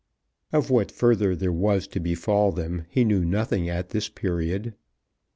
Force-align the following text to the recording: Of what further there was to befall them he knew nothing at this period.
Of 0.51 0.71
what 0.71 0.91
further 0.91 1.35
there 1.35 1.51
was 1.51 1.85
to 1.89 1.99
befall 1.99 2.51
them 2.51 2.85
he 2.89 3.05
knew 3.05 3.23
nothing 3.23 3.69
at 3.69 3.89
this 3.89 4.09
period. 4.09 4.73